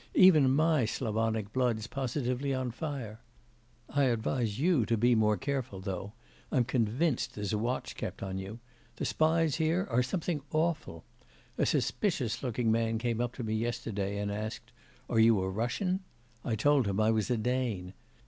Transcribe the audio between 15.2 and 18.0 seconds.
a Russian?" I told him I was a Dane.